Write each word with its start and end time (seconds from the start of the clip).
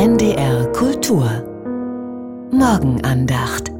NDR 0.00 0.72
Kultur 0.72 1.28
Morgenandacht 2.52 3.70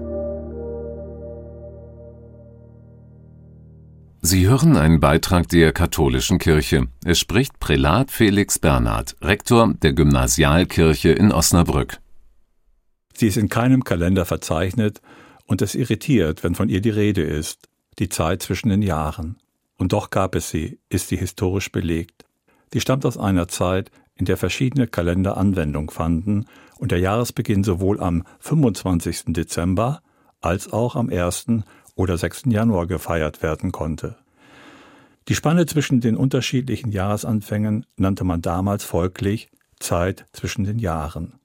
Sie 4.20 4.46
hören 4.46 4.77
einen 4.77 5.00
Beitrag 5.00 5.48
der 5.48 5.72
katholischen 5.72 6.38
Kirche. 6.38 6.88
Es 7.06 7.18
spricht 7.18 7.59
Prälat 7.59 8.11
Felix 8.11 8.59
Bernhard, 8.59 9.16
Rektor 9.22 9.72
der 9.72 9.95
Gymnasialkirche 9.95 11.09
in 11.09 11.32
Osnabrück. 11.32 12.00
Sie 13.14 13.29
ist 13.29 13.39
in 13.39 13.48
keinem 13.48 13.82
Kalender 13.82 14.27
verzeichnet 14.27 15.00
und 15.46 15.62
es 15.62 15.75
irritiert, 15.75 16.45
wenn 16.45 16.55
von 16.55 16.68
ihr 16.68 16.82
die 16.82 16.91
Rede 16.91 17.23
ist, 17.23 17.71
die 17.98 18.11
Zeit 18.11 18.43
zwischen 18.43 18.68
den 18.68 18.82
Jahren. 18.82 19.39
Und 19.79 19.95
doch 19.95 20.11
gab 20.11 20.34
es 20.34 20.50
sie, 20.50 20.80
ist 20.91 21.09
sie 21.09 21.16
historisch 21.16 21.73
belegt. 21.73 22.27
Sie 22.75 22.82
stammt 22.82 23.07
aus 23.07 23.16
einer 23.16 23.48
Zeit, 23.48 23.91
in 24.21 24.27
der 24.27 24.37
verschiedene 24.37 24.87
Kalender 24.87 25.39
Anwendung 25.39 25.90
fanden 25.90 26.44
und 26.79 26.93
der 26.93 26.99
Jahresbeginn 26.99 27.64
sowohl 27.64 27.99
am 28.00 28.22
25. 28.40 29.25
Dezember 29.29 30.03
als 30.43 30.72
auch 30.72 30.94
am 30.94 31.08
1. 31.08 31.46
oder 31.94 32.19
6. 32.19 32.42
Januar 32.47 32.86
gefeiert 32.86 33.42
werden 33.42 33.72
konnte. 33.72 34.17
Die 35.28 35.34
Spanne 35.34 35.64
zwischen 35.64 36.00
den 36.00 36.17
unterschiedlichen 36.17 36.92
Jahresanfängen 36.92 37.86
nannte 37.97 38.25
man 38.25 38.42
damals 38.42 38.84
folglich 38.84 39.50
Zeit 39.78 40.27
zwischen 40.33 40.64
den 40.64 40.78
Jahren. 40.78 41.41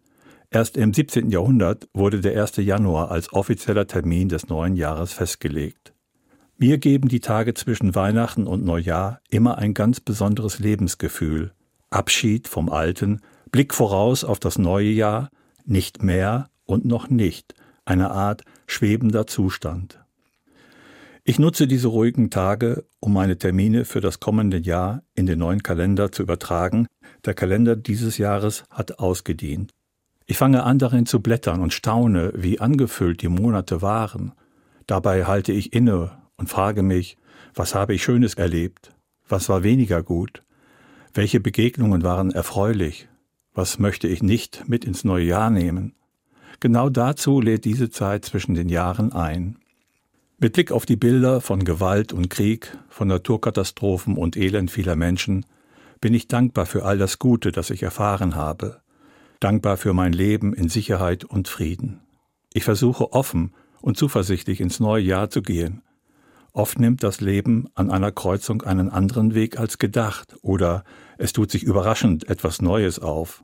Erst 0.49 0.75
im 0.75 0.93
17. 0.93 1.29
Jahrhundert 1.29 1.87
wurde 1.93 2.19
der 2.19 2.41
1. 2.41 2.57
Januar 2.57 3.09
als 3.09 3.31
offizieller 3.31 3.87
Termin 3.87 4.27
des 4.27 4.49
neuen 4.49 4.75
Jahres 4.75 5.13
festgelegt. 5.13 5.93
Mir 6.57 6.77
geben 6.77 7.07
die 7.07 7.19
Tage 7.21 7.53
zwischen 7.53 7.95
Weihnachten 7.95 8.47
und 8.47 8.65
Neujahr 8.65 9.21
immer 9.29 9.57
ein 9.57 9.73
ganz 9.73 10.01
besonderes 10.01 10.59
Lebensgefühl. 10.59 11.53
Abschied 11.95 12.47
vom 12.47 12.69
Alten, 12.69 13.21
Blick 13.51 13.73
voraus 13.73 14.23
auf 14.23 14.39
das 14.39 14.57
neue 14.57 14.89
Jahr, 14.89 15.29
nicht 15.65 16.03
mehr 16.03 16.49
und 16.65 16.85
noch 16.85 17.09
nicht, 17.09 17.55
eine 17.85 18.11
Art 18.11 18.43
schwebender 18.67 19.27
Zustand. 19.27 20.01
Ich 21.23 21.39
nutze 21.39 21.65
diese 21.65 21.87
ruhigen 21.87 22.29
Tage, 22.29 22.85
um 22.99 23.13
meine 23.13 23.37
Termine 23.37 23.85
für 23.85 24.01
das 24.01 24.19
kommende 24.19 24.57
Jahr 24.59 25.01
in 25.15 25.25
den 25.25 25.39
neuen 25.39 25.63
Kalender 25.63 26.11
zu 26.11 26.21
übertragen. 26.21 26.87
Der 27.25 27.33
Kalender 27.33 27.75
dieses 27.75 28.19
Jahres 28.19 28.63
hat 28.69 28.99
ausgedient. 28.99 29.71
Ich 30.27 30.37
fange 30.37 30.63
an 30.63 30.77
darin 30.77 31.05
zu 31.05 31.21
blättern 31.21 31.61
und 31.61 31.73
staune, 31.73 32.31
wie 32.35 32.59
angefüllt 32.59 33.21
die 33.21 33.29
Monate 33.29 33.81
waren. 33.81 34.33
Dabei 34.85 35.25
halte 35.25 35.51
ich 35.51 35.73
inne 35.73 36.11
und 36.37 36.49
frage 36.49 36.83
mich, 36.83 37.17
was 37.55 37.73
habe 37.73 37.95
ich 37.95 38.03
Schönes 38.03 38.35
erlebt? 38.35 38.91
Was 39.27 39.49
war 39.49 39.63
weniger 39.63 40.03
gut? 40.03 40.44
Welche 41.15 41.39
Begegnungen 41.39 42.03
waren 42.03 42.31
erfreulich? 42.31 43.07
Was 43.53 43.79
möchte 43.79 44.05
ich 44.05 44.21
nicht 44.21 44.67
mit 44.67 44.83
ins 44.83 45.05
neue 45.05 45.23
Jahr 45.23 45.49
nehmen? 45.49 45.95
Genau 46.59 46.89
dazu 46.89 47.39
lädt 47.39 47.63
diese 47.63 47.89
Zeit 47.89 48.25
zwischen 48.25 48.53
den 48.53 48.67
Jahren 48.67 49.13
ein. 49.13 49.57
Mit 50.39 50.51
Blick 50.51 50.73
auf 50.73 50.85
die 50.85 50.97
Bilder 50.97 51.39
von 51.39 51.63
Gewalt 51.63 52.11
und 52.11 52.29
Krieg, 52.29 52.77
von 52.89 53.07
Naturkatastrophen 53.07 54.17
und 54.17 54.35
Elend 54.35 54.71
vieler 54.71 54.97
Menschen, 54.97 55.45
bin 56.01 56.13
ich 56.13 56.27
dankbar 56.27 56.65
für 56.65 56.83
all 56.83 56.97
das 56.97 57.17
Gute, 57.17 57.53
das 57.53 57.69
ich 57.69 57.81
erfahren 57.81 58.35
habe, 58.35 58.81
dankbar 59.39 59.77
für 59.77 59.93
mein 59.93 60.11
Leben 60.11 60.53
in 60.53 60.67
Sicherheit 60.67 61.23
und 61.23 61.47
Frieden. 61.47 62.01
Ich 62.51 62.65
versuche 62.65 63.13
offen 63.13 63.53
und 63.79 63.95
zuversichtlich 63.95 64.59
ins 64.59 64.81
neue 64.81 65.03
Jahr 65.03 65.29
zu 65.29 65.41
gehen, 65.41 65.81
Oft 66.55 66.79
nimmt 66.79 67.03
das 67.03 67.19
Leben 67.19 67.67
an 67.75 67.91
einer 67.91 68.13
Kreuzung 68.13 68.61
einen 68.61 68.89
anderen 68.89 69.35
Weg 69.35 69.59
als 69.59 69.77
gedacht 69.77 70.37
oder 70.41 70.85
es 71.17 71.33
tut 71.33 71.51
sich 71.51 71.63
überraschend 71.63 72.29
etwas 72.29 72.61
Neues 72.61 72.97
auf. 72.97 73.43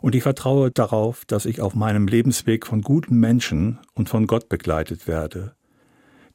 Und 0.00 0.16
ich 0.16 0.24
vertraue 0.24 0.72
darauf, 0.72 1.24
dass 1.26 1.46
ich 1.46 1.60
auf 1.60 1.76
meinem 1.76 2.08
Lebensweg 2.08 2.66
von 2.66 2.82
guten 2.82 3.20
Menschen 3.20 3.78
und 3.94 4.08
von 4.08 4.26
Gott 4.26 4.48
begleitet 4.48 5.06
werde. 5.06 5.54